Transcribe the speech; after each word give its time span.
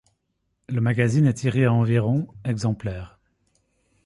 Le 0.67 0.81
magazine 0.81 1.27
est 1.27 1.35
tiré 1.35 1.65
à 1.65 1.71
environ 1.73 2.27
exemplaires. 2.43 3.19